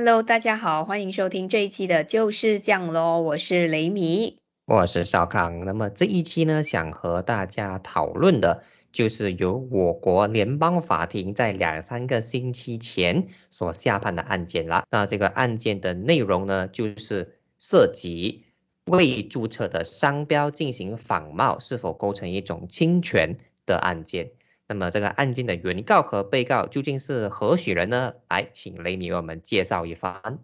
[0.00, 5.64] Hello，大家好，欢迎收听这一期的就是这样咯，我是雷米，我是少康。
[5.64, 14.84] 那么这一期呢，想和大家讨论的就是由我国联邦法庭在两三个星期前所下判的案件了。
[14.88, 18.44] 那这个案件的内容呢，就是涉及
[18.84, 23.36] 未注册的商标进行仿冒是否构成一种侵权
[23.66, 24.30] 的案件。
[24.68, 28.14] 那么这个案件的原告和被告究竟是何许人呢？
[28.28, 30.40] 来，请雷米为我们介绍一番。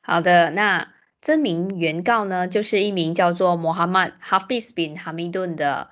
[0.00, 5.90] 好的，那这名原告呢，就是一名叫做 Mohammad Hafiz bin Hamidun 的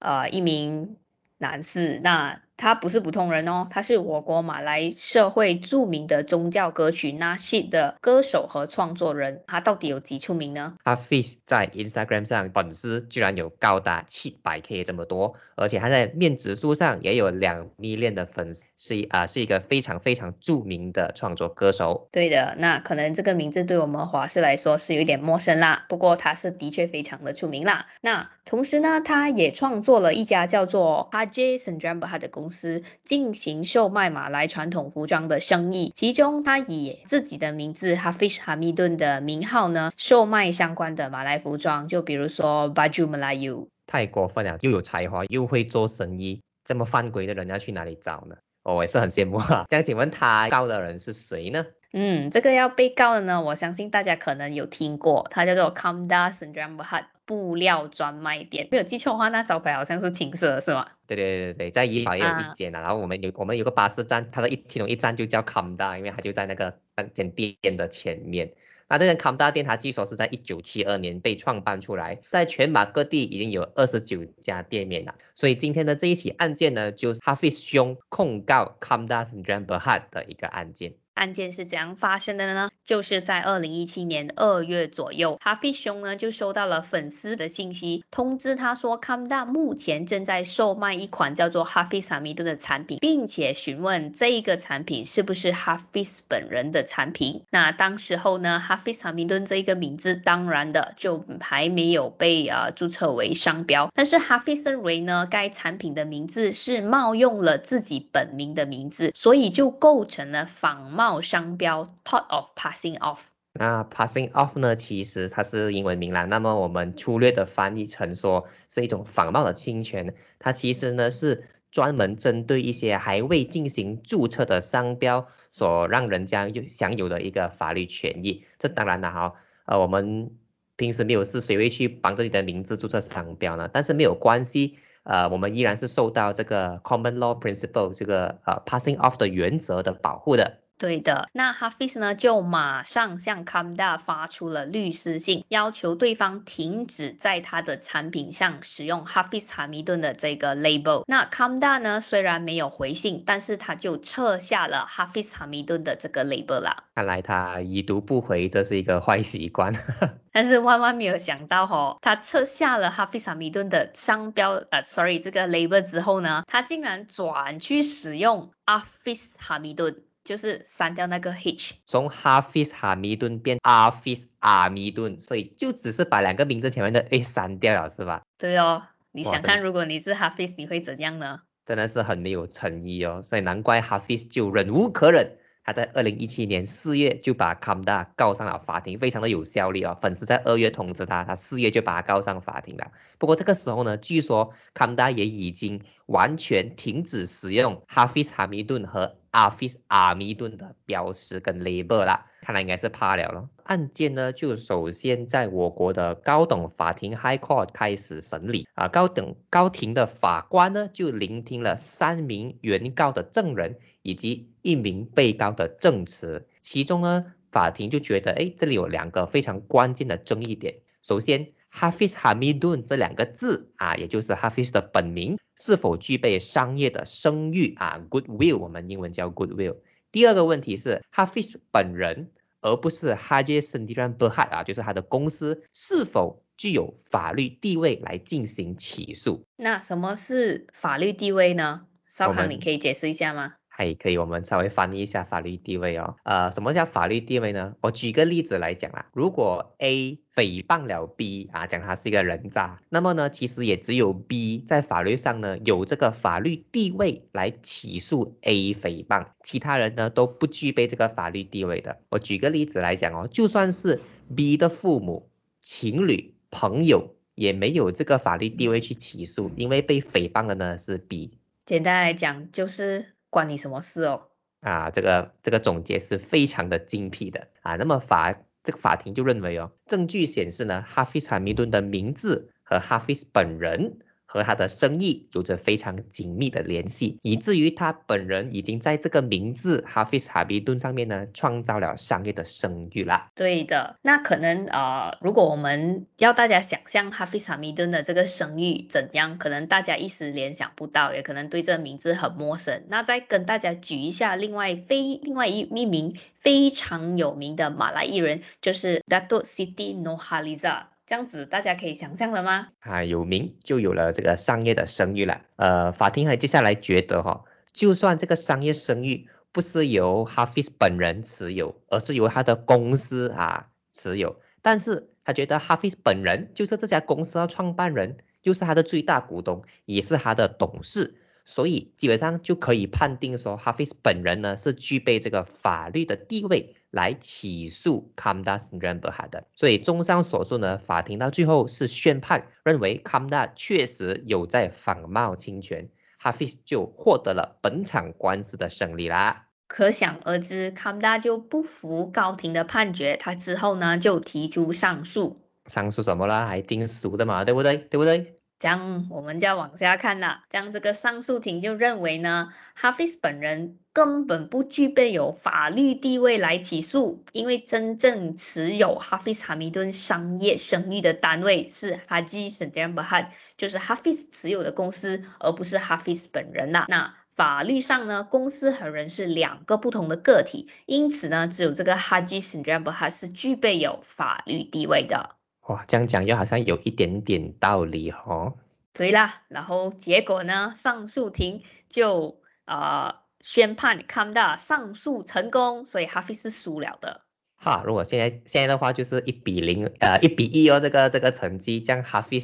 [0.00, 0.96] 呃一名
[1.38, 2.00] 男士。
[2.02, 9.42] 那他不是普通人哦，他是我国马来社会著名的宗教歌曲 Nasheed 的歌手和创作人。
[9.48, 22.08] 他到底有几出名呢？Hafiz 在 Instagram 上粉丝居然有高达七百 K 这么多，而且他在面子书上也有两 million 的粉丝，是啊是一个非常非常著名的创作歌手。
[22.12, 27.86] 对的，那可能这个名字对我们华视来说是有点陌生啦，不过他是的确非常的出名啦。
[28.00, 32.43] 那同时呢，他也创作了一家叫做 Haji Sendramberhad 的公。
[32.44, 43.68] 公司进行售卖马来传统服装的生意，其中他以自己的名字 Hafiz Hamidun 的名号呢，售卖相关的马来服装，就比如说 Baju Melayu。
[43.86, 48.36] 太过分了，又有才华又会做生意，这么犯规的人要去哪里找呢？
[48.62, 49.64] 我也是很羡慕啊。
[49.70, 51.64] 这样请问他告的人是谁呢？
[51.94, 57.04] 嗯，这个要被告的呢，我相信大家可能有听过，他叫做 Kamda Sendramberhad。
[57.26, 60.88] 布料专卖店，没有记错的话，那招牌好像是青色，是吗？
[61.06, 62.80] 对对对对在怡保也有一间啊。
[62.80, 68.52] 然后我们有我们有个巴士站，它的一其中一站就叫 Kamda，因为它就在那个那间店的前面。
[68.86, 75.14] 那这间 Kamda 店，它据说是在一九七二年被创办出来，在全马各地已经有二十九家店面了。
[75.34, 80.92] 所以今天的这一起案件呢，就是 Hafiz 兄控告 Kamda Sendramberhad 的一个案件。
[81.14, 82.70] 案件是怎样发生的呢？
[82.84, 97.42] 就是在二零一七年二月左右，哈菲兄呢就收到了粉丝的信息，通知他说康大目前正在售卖一款叫做哈菲萨米顿的产品，并且询问这一个产品是不是哈菲斯本人的产品。
[97.48, 111.03] 那当时候呢，哈菲萨米顿这一个名字当然的就还没有被呃注册为商标，但是哈菲认为呢，该产品的名字是冒用了自己本名的名字，所以就构成了仿冒。
[111.04, 113.18] 冒商标，thought of passing off。
[113.52, 114.74] 那 passing off 呢？
[114.74, 116.24] 其实它是英文名啦。
[116.24, 120.14] 那么我们粗略的翻译成说是一种仿冒的侵权。
[120.38, 128.46] 它其实呢是专门针对一些还未进行注册的商标所让人家有享有的一个法律权益。
[128.58, 129.34] 这当然了哈，
[129.66, 130.30] 呃，我们
[130.76, 133.68] 平时没有事，谁会去帮自己的名字注册商标呢？
[133.70, 140.53] 但是没有关系，呃，我们依然是受到这个 common law principle 这个呃 passing off 的原则的保护的。
[140.76, 151.04] 对的，那 Hafiz 呢就马上向 Kamda 发出了律师信，要求对方停止在他的产品上使用 Hafiz 哈密顿的这个 label。
[151.06, 156.84] 那 Kamda 呢虽然没有回信，但是他就撤下了 Hafiz 哈密顿的这个 label 啦。
[156.94, 159.72] 看来他已读不回，这是一个坏习惯。
[160.32, 170.02] 但是万万没有想到哦，他撤下了 Hafiz 哈密顿的商标，呃，sorry 这个 label 之后呢，他竟然转去使用 Hafiz 哈密顿。
[170.24, 178.22] 就是删掉那个 H，从 Hafiz 哈密顿变 Hafiz 阿密顿，所以就只是把两个名字前面的 A 删掉了，是吧？
[178.38, 181.40] 对哦，你想看如果你是 Hafiz，你会怎样呢？
[181.66, 185.36] 真的是很没有诚意哦，所以难怪 Hafiz 就忍无可忍。
[185.66, 189.96] 他在二零一七年四月就把 Kamda 告上了法庭，非常的有效力哦！
[189.98, 192.92] 粉丝在二月通知他，他四月就把他告上法庭了。
[193.16, 203.48] 不过这个时候呢，据说 Kamda 也已经完全停止使用 Hafiz 哈密顿和 Hafiz 阿米顿的标识跟 label 啦，看来应该是怕了咯。
[203.64, 220.76] 案件呢，就首先在我国的高等法庭 High Court 开始审理啊，高等高庭的法官呢就聆听了三名原告的证人以及一名被告的证词，其中呢，法庭就觉得，哎，这里有两个非常关键的争议点。
[221.02, 229.76] 首先，Hafiz Hamidun 这两个字啊，也就是 Hafiz 的本名，是否具备商业的声誉啊？Goodwill，我们英文叫 Goodwill。
[230.12, 232.30] 第二个问题是，Hafiz 本人。
[232.66, 239.44] 而不是 Haji Sendirian Berhad 啊，就是他的公司是否具有法律地位来进行起诉？
[239.56, 241.84] 那什么是法律地位呢？
[242.06, 243.56] 少康，你可以解释一下吗？
[243.76, 246.14] 还可以，我们稍微翻译一下法律地位哦。
[246.22, 247.74] 呃，什么叫法律地位呢？
[247.80, 261.98] 我举个例子来讲啦，如果 A 诽谤了 B 啊，讲他是一个人渣，那么呢，其实也只有 B 在法律上呢有这个法律地位来起诉 A 诽谤，其他人呢都不具备这个法律地位的。
[262.10, 264.00] 我举个例子来讲哦，就算是
[264.36, 265.28] B 的父母、
[265.60, 271.38] 情侣、朋友，也没有这个法律地位去起诉，因为被诽谤的呢是 B。
[271.66, 273.13] 简单来讲就是。
[273.34, 274.28] 关你什么事哦？
[274.60, 277.74] 啊，这个这个总结是非常的精辟的啊。
[277.74, 278.32] 那么法
[278.62, 283.98] 这个法庭就认为哦，证据显示呢，哈菲斯哈密顿的名字和哈菲斯本人。
[284.34, 293.28] 和他的生意有着非常紧密的联系，以至于他本人已经在这个名字哈菲斯哈比顿上面呢创造了商业的声誉了。
[293.36, 302.82] 对的，那可能呃，如果我们要大家想象哈菲斯哈密顿的这个声誉怎样，可能大家一时联想不到，也可能对这个名字很陌生。
[302.88, 310.86] 那再跟大家举一下另外非另外一一名非常有名的马来艺人，就是 Dato Siti Nohaliza。
[311.14, 312.70] 这样子大家可以想象了吗？
[312.80, 315.42] 啊，有名就有了这个商业的声誉了。
[315.54, 331.20] 呃，法庭还接下来觉得哈，就算这个商业声誉不是由哈菲斯本人持有，而是由他的公司啊持有，但是他觉得哈菲斯本人就是这家公司的创办人，又是他的最大股东，也是他的董事。
[331.44, 339.44] 所以基本上就可以判定说，哈菲斯本人呢是具备这个法律的地位来起诉 Kamda Sdramberhad 的。
[339.54, 345.88] 所以综上所述呢，法庭到最后是宣判认为 Kamda 确实有在仿冒侵权，
[346.18, 349.48] 哈菲斯就获得了本场官司的胜利啦。
[349.66, 355.40] 可想而知，Kamda 就不服高庭的判决，他之后呢就提出上诉。
[355.66, 356.46] 上诉什么啦？
[356.46, 357.78] 还定俗的嘛，对不对？
[357.78, 358.33] 对不对？
[358.58, 360.42] 这样我们就要往下看了。
[360.48, 376.86] 这样这个上诉庭就认为呢，哈菲斯本人根本不具备有法律地位来起诉，因为真正持有哈菲斯哈密顿商业声誉的单位是哈基圣德姆汉，就是哈菲斯持有的公司，而不是哈菲斯本人呐。
[376.88, 385.36] 那法律上呢，公司和人是两个不同的个体，因此呢，只有这个哈基圣德姆汉是具备有法律地位的。
[385.66, 388.54] 哇，这样讲又好像有一点点道理哦。
[388.92, 397.22] 对啦，然后结果呢，上诉庭就呃宣判康大上诉成功，所以哈菲是输了的。
[397.56, 402.40] 哈，如果现在现在的话就是一比零，呃一比一哦，这个这个成绩，这样哈菲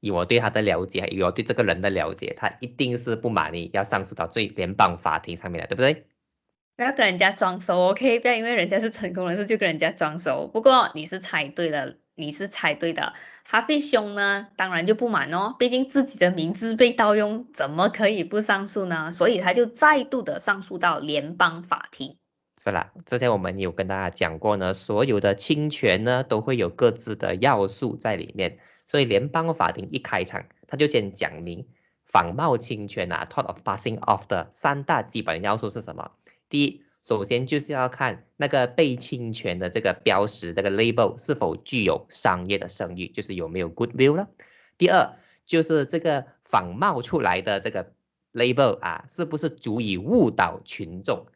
[0.00, 6.06] 以我对他的了解，以我对这个人的了解，他一定是不满意，要上诉到最联邦法庭上面来，对不对？
[6.76, 8.20] 不要跟人家装熟，OK？
[8.20, 10.48] 不要因为人家是成功人士就跟人家装熟。
[10.52, 11.94] 不过你是猜对了。
[12.18, 13.12] 你是猜对的，
[13.44, 19.12] 哈菲兄呢，当然就不满哦，毕竟自己的名字被盗用，怎么可以不上诉呢？
[19.12, 22.16] 所以他就再度的上诉到联邦法庭。
[22.58, 31.66] 是啦，之前我们有跟大家讲过呢，所有的侵权呢都会有各自的要素在里面，所以联邦法庭一开场，他就先讲明
[32.06, 36.12] 仿冒侵权啊，tort of passing off 的三大基本要素是什么？
[36.48, 36.82] 第一。
[37.08, 44.28] 首先就是要看那个被侵权的这个标识，这个 label 是否具有商业的声誉，就是有没有 goodwill 了。
[44.76, 45.14] 第二
[45.44, 47.92] 就是这个仿冒出来的这个
[48.32, 51.26] label 啊，是不是足以误导群众？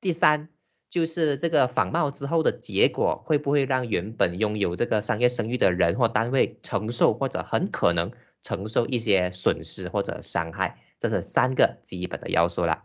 [0.00, 0.48] 第三
[0.90, 8.12] 就是这个仿冒之后的结果，会不会让原本拥有这个商业声誉的人或单位承受或者很可能
[8.44, 10.78] 承受一些损失或者伤害？
[11.00, 12.84] 这是三个基本的要素了。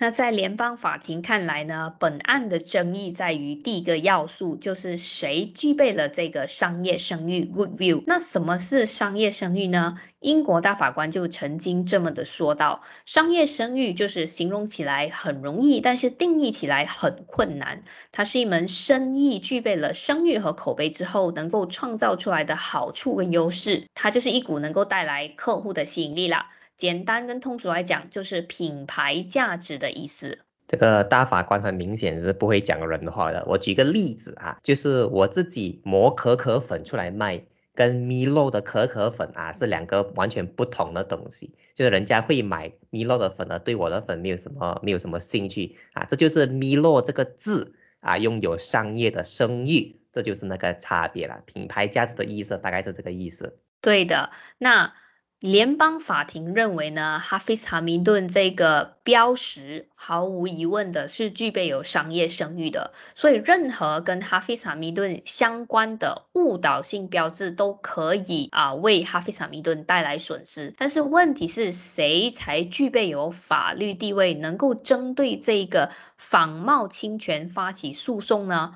[0.00, 8.04] 那在联邦法庭看来呢，本案的争议在于第一个要素，就是谁具备了这个商业声誉 goodwill。
[8.06, 9.98] 那什么是商业声誉呢？
[10.20, 17.82] 英国大法官就曾经这么的说到，商业声誉就是形容起来很容易，但是定义起来很困难。
[18.12, 26.50] 它是一门生意具备了声誉和口碑之后，能够创造出来的好处跟优势，它就是一股能够带来客户的吸引力啦。
[26.78, 30.38] 简单跟通俗来讲，就是品牌价值的意思。
[30.68, 33.42] 这个大法官很明显是不会讲人话的。
[33.48, 37.42] 我举个例子啊，就是我自己磨可可粉出来卖，
[37.74, 41.52] 跟米露的可可粉啊是两个完全不同的东西。
[41.74, 46.06] 就是人家会买米露的粉呢，对我的粉没有什么没有什么兴趣啊。
[46.08, 51.42] 这就是米露这个字啊，拥有商业的声誉，这就是那个差别了。
[51.44, 53.58] 品牌价值的意思大概是这个意思。
[53.80, 54.92] 对的，那。
[55.40, 70.74] 联邦法庭认为呢，哈菲斯哈密顿这个标识毫无疑问的是具备有商业声誉的，所以任何跟哈菲斯哈密顿相关的误导性标志都可以啊为哈菲斯哈密顿带来损失。
[70.76, 78.74] 但是问题是谁才具备有法律地位，能够针对这个仿冒侵权发起诉讼呢？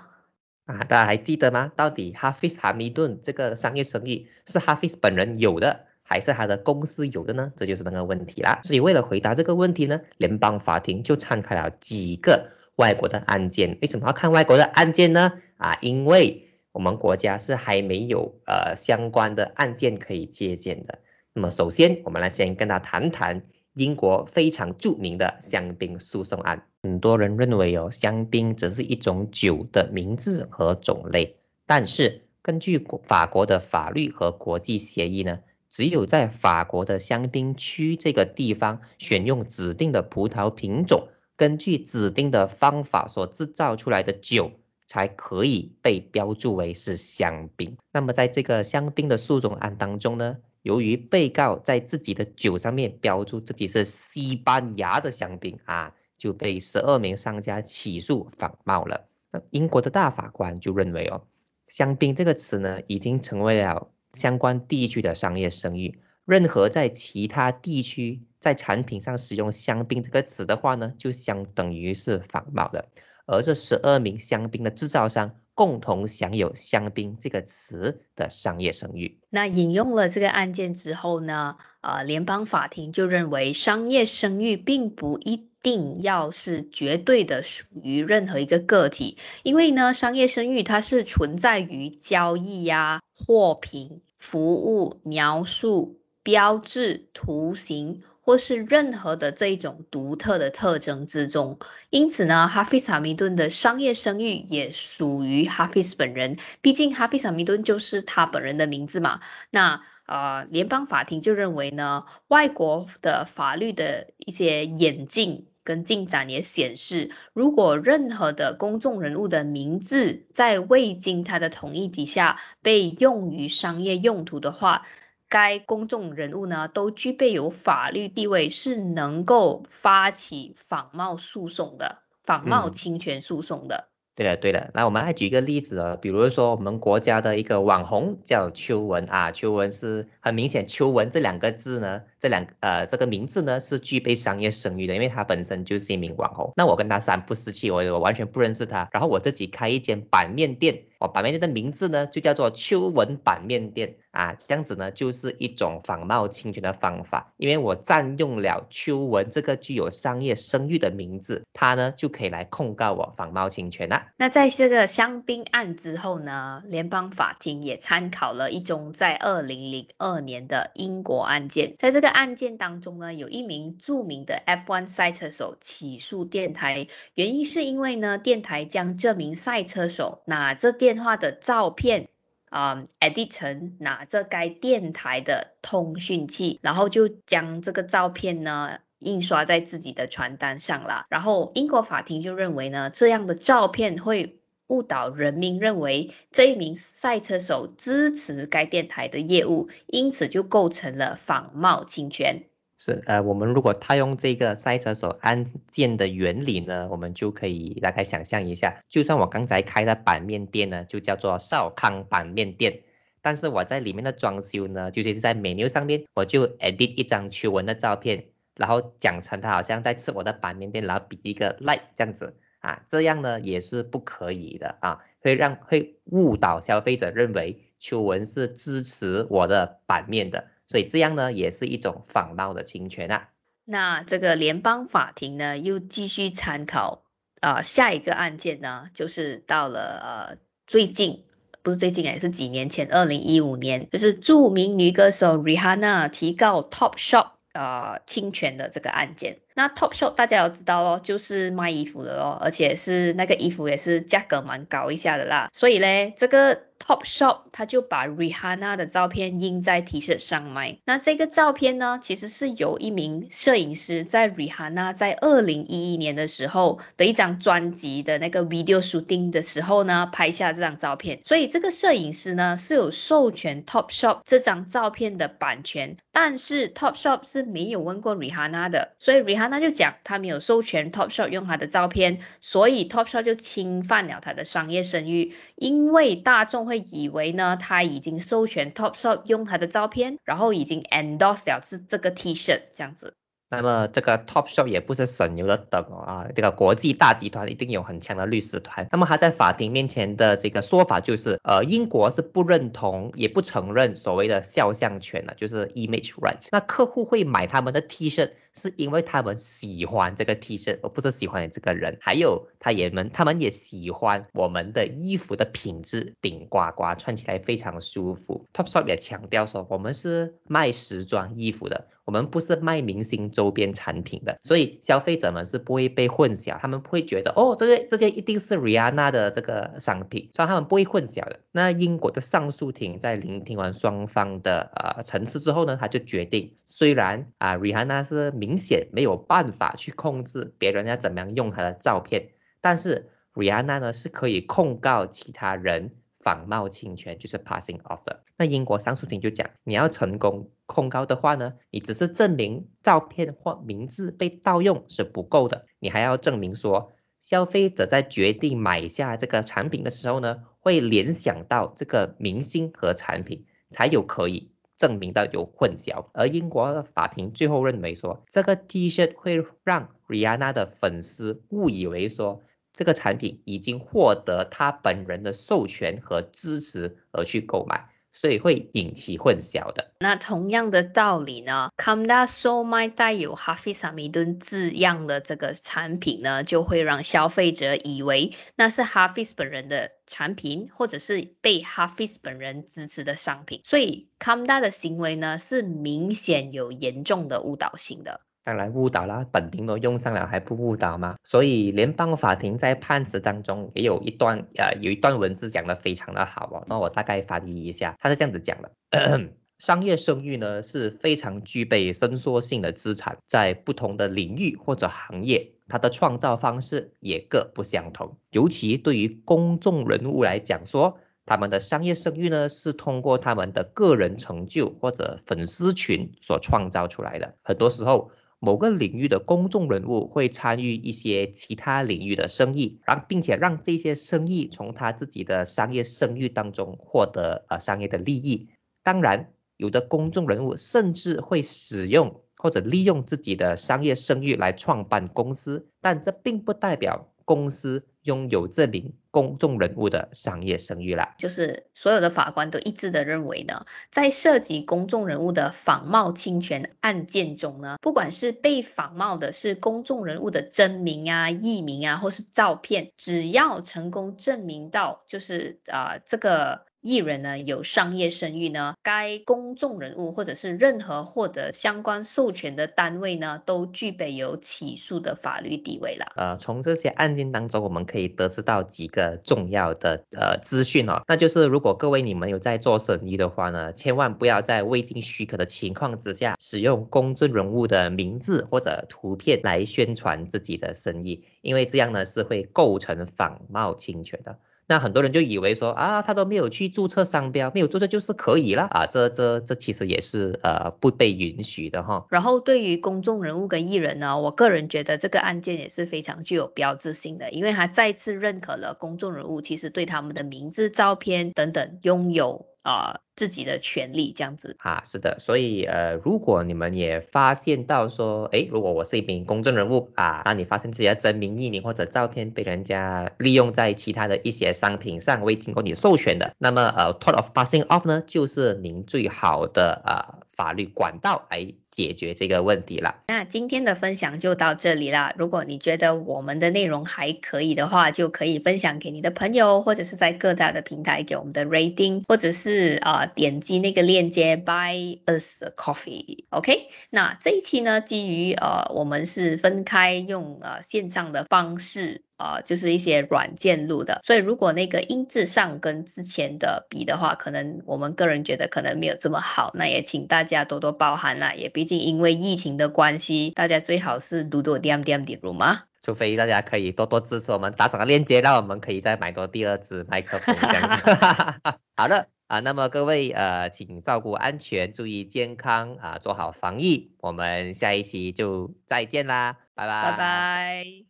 [0.66, 1.72] 啊，大家还记得吗？
[1.74, 5.86] 到底哈菲斯哈密顿这个商业声誉是哈菲斯本人有的？
[6.12, 7.54] 还是他的公司有的呢？
[7.56, 8.60] 这就是那个问题啦。
[8.64, 13.78] 所以为了回答这个问题呢，联邦法庭就参考了几个外国的案件。
[13.80, 15.40] 为什么要看外国的案件呢？
[15.56, 20.98] 啊，因为我们国家是还没有呃相关的案件可以借鉴的。
[21.32, 23.40] 那么首先，我们来先跟他谈谈
[23.72, 26.66] 英国非常著名的香槟诉讼案。
[26.82, 35.38] 很多人认为哦，香槟只是一种酒的名字和种类，但是根据法国的法律和国际协议呢？
[35.72, 44.52] 只有在法国的香槟区这个地方选用指定的葡萄品种，根据指定的方法所制造出来的酒，
[44.86, 47.78] 才可以被标注为是香槟。
[47.90, 59.06] 那么在这个香槟的诉讼案当中呢，由于被告在自己的酒上面标注自己是西班牙的香槟啊，就被十二名商家起诉仿冒了。
[59.30, 61.22] 那英国的大法官就认为哦，
[61.66, 63.88] 香槟这个词呢，已经成为了。
[64.12, 72.86] 相关地区的商业声誉，任何在其他地区在产品上使用香槟这个词的话呢，就相等于是仿冒的。
[73.24, 79.20] 而这十二名香槟的制造商共同享有香槟这个词的商业声誉。
[79.30, 93.00] 那引用了这个案件之后呢，呃，联邦法庭就认为商业声誉并不一定要是绝对的属于任何一个个体，因为呢，商业声誉它是存在于交易呀。
[93.24, 101.60] 货品、服务、描述、标志、图形，或是任何的这一种独特的特征之中。
[101.88, 109.20] 因此呢，哈菲斯·哈密顿的商业声誉也属于哈菲斯本人，毕竟哈菲斯·哈密顿就是他本人的名字嘛。
[109.50, 115.46] 那呃，联邦法庭就认为呢，外国的法律的一些演进。
[115.64, 124.86] 跟进展也显示，如果任何的公众人物的名字在未经他的同意底下被用于商业用途的话，
[125.28, 133.88] 该公众人物呢都具备有法律地位，是能够发起仿冒诉讼的，仿冒侵权诉讼的。
[134.14, 146.52] 对了对了，那我们来举一个例子啊，比如说我们国家的一个网红叫邱文啊，邱文是很明显，邱文这两个字呢，这两呃这个名字呢是具备商业声誉的，因为他本身就是一名网红。
[146.56, 150.84] 那我跟他三不四气，我我完全不认识他，然后我自己开一间板面店。
[151.00, 164.04] 哦，板面店的名字呢就叫做秋文板面店啊，这样子呢就是一种仿冒侵权的方法，因为我占用了秋文这个具有商业声誉的名字，他呢就可以来控告我仿冒侵权了。
[164.16, 182.08] 那在这个香槟案之后呢，联邦法庭也参考了一宗在二零零二年的英国案件，在这个案件当中呢，有一名著名的 F1 赛车手起诉电台，原因是因为呢电台将这名赛车手拿着电话的照片
[182.50, 191.06] 啊，edit 成拿着该电台的通讯器，然后就将这个照片呢印刷在自己的传单上了。
[191.08, 202.44] 然后英国法庭就认为呢，这样的照片会误导人民，认为这一名赛车手支持该电台的业务，因此就构成了仿冒侵权。
[202.78, 212.80] 是呃，我们如果套用这个赛车手案件的原理呢，我们就可以大概想象一下，就算我刚才开的板面店呢，就叫做少康板面店，
[213.20, 218.24] 但是我在里面的装修呢，就是在 menu 上面，我就 edit 一张秋文的照片，
[218.56, 230.46] 然后讲成他好像在吃我的板面店，然后比一个 like 这样子啊，这样呢也是不可以的啊，会让会误导消费者认为秋文是支持我的版面的。
[230.66, 233.28] 所以这样呢，也是一种仿冒的侵权啊。
[233.64, 237.04] 那这个联邦法庭呢，又继续参考
[237.40, 241.24] 啊，下一个案件呢，就是到了呃最近，
[241.62, 249.38] 不是最近哎，是几年前，二零一五年，就是著名女歌手 Rihanna 提告 Topshop 啊侵权的这个案件。
[249.54, 255.50] 那 Top Shop 大家要知道哦，就是卖衣服的哦，而且是那个衣服也是价格蛮高一下的啦。
[255.52, 260.78] 所以嘞，这个 Topshop 他就把 Rihanna 的照片印在 T 恤上卖。
[260.84, 271.20] 那这个照片呢，其实是由一名摄影师在 Rihanna 在二零一一年的时候的一张专辑的那个 video shooting 的时候呢，拍下这张照片。
[271.24, 291.44] 所以这个摄影师呢是有授权 Topshop 这张照片的版权，但是 Topshop 是没有问过 Rihanna 的，所以 Rihanna 就讲他没有授权 Topshop 用他的照片，所以 Topshop 就侵犯了他的商业声誉，因为大众会会以为呢他已经授权 Topshop 用他的照片，然后已经 endorse
[291.46, 293.14] 了这这个 T 恤这样子。
[293.52, 298.88] 那么这个 Topshop 也不是省油的灯啊，这个国际大集团一定有很强的律师团。
[298.90, 306.48] 那么他在法庭面前的这个说法就是，呃，英国是不认同也不承认所谓的肖像权的，就是 image rights。
[306.50, 311.98] 那客户会买他们的 T 恤，是因为他们喜欢这个 T 恤，而不是喜欢你这个人。
[312.00, 318.46] 还有他也们他们也喜欢我们的衣服的品质，顶呱呱，穿起来非常舒服。
[318.54, 321.88] Topshop 也强调说，我们是卖时装衣服的。
[322.04, 331.40] 我们不是卖明星周边产品的，所以消费者们是不会被混淆，他们不会觉得哦，这个这件一定是 Rihanna 的这个商品，所以他们不会混淆的。
[331.52, 342.30] 那英国的上诉庭在聆听完双方的呃陈词之后呢，他就决定，虽然啊 Rihanna 是明显没有办法去控制别人要怎么样用他的照片，
[342.60, 345.92] 但是 Rihanna 呢是可以控告其他人。
[346.22, 366.06] 仿冒侵权就是 passing off 的，那英国上诉庭就讲，你要成功控告的话呢，你只是证明照片或名字被盗用是不够的，你还要证明说，消费者在决定买下这个产品的时候呢，会联想到这个明星和产品，才有可以证明到有混淆。
[366.14, 372.42] 而英国的法庭最后认为说，这个 T 恤会让 Rihanna 的粉丝误以为说。
[372.74, 379.92] 这个产品已经获得他本人的授权和支持而去购买，所以会引起混淆的。
[380.00, 393.60] 那同样的道理呢，Kamda So My 带有 Hafiz a m i d u n 字样的这个产品呢，就会让消费者以为那是 Hafiz 本人的产品，或者是被 Hafiz 本人支持的商品。
[393.64, 398.20] 所以 Kamda 的行为呢，是明显有严重的误导性的。
[398.44, 401.16] 当然误导啦，本名都用上了还不误导吗？
[401.22, 408.72] 所以联邦法庭在判词当中也有一段呃有一段文字讲得非常的好哦，那我大概翻译一下，他是这样子讲的：
[409.58, 418.16] 商业声誉呢是非常具备伸缩性的资产，在不同的领域或者行业，它的创造方式也各不相同。
[418.32, 428.10] 尤其对于公众人物来讲说，他们的商业声誉呢是通过他们的个人成就或者粉丝群所创造出来的，很多时候。
[428.44, 438.48] 某个领域的公众人物会参与一些其他领域的生意，然后并且让这些生意从他自己的商业声誉当中获得呃商业的利益。
[438.82, 447.86] 当然，有的公众人物甚至会使用或者利用自己的商业声誉来创办公司，但这并不代表公司。
[448.02, 466.66] 拥有这名公众人物的商业声誉啦，就是所有的法官都一致的认为呢，在涉及公众人物的仿冒侵权案件中呢，不管是被仿冒的是公众人物的真名啊、艺名啊，或是照片，只要成功证明到就是啊这个。
[466.82, 476.06] 艺人呢有商业声誉呢，该公众人物或者是任何获得相关授权的单位呢，都具备有起诉的法律地位了。
[476.16, 494.38] 呃，从这些案件当中，我们可以得知到几个重要的呃资讯哦，那就是如果各位你们有在做生意的话呢，千万不要在未经许可的情况之下，使用公众人物的名字或者图片来宣传自己的生意，因为这样呢是会构成仿冒侵权的。
[494.66, 502.06] 那很多人就以为说啊，他都没有去注册商标，没有注册就是可以了啊，这这这其实也是呃不被允许的哈。
[502.08, 512.46] 然后对于公众人物跟艺人呢，我个人觉得这个案件也是非常具有标志性的，因为他再次认可了公众人物其实对他们的名字、照片等等拥有。
[512.62, 531.54] 啊，自己的权利这样子啊，是的，所以呃，如果你们也发现到说，哎，如果我是一名公众人物啊，那你发现自己的真名、艺名或者照片被人家利用在其他的一些商品上未经过你授权的，那么呃，tort of passing off 呢，就是您最好的呃法律管道来。
[531.72, 533.00] 解决这个问题了。
[533.08, 535.12] 那今天的分享就到这里啦。
[535.18, 546.26] 如果你觉得我们的内容还可以的话，就可以分享给你的朋友，或者是在各大的平台给我们的 rating，或者是啊点击那个链接 buy us a coffee。
[546.28, 561.34] OK，那这一期呢，基于呃我们是分开用呃线上的方式呃，就是一些软件录的，所以如果那个音质上跟之前的比的话，可能我们个人觉得可能没有这么好，那也请大家多多包涵啦。
[561.34, 565.62] 也毕竟因为疫情的关系，大家最好是多多点点点入嘛。
[565.82, 570.84] 除非大家可以多多支持我们，打赏个链接，让我们可以再买多第二支麦克风这样子。
[571.74, 576.92] 好的啊，那么各位呃，请照顾安全，注意健康啊，做好防疫。
[577.00, 579.90] 我们下一期就再见啦，拜拜。
[579.90, 580.84] 拜拜。